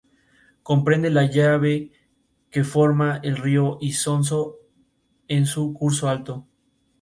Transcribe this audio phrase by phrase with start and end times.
[0.63, 1.75] Comprende el valle
[2.53, 4.41] que forma el río Isonzo
[5.27, 6.47] en su curso alto.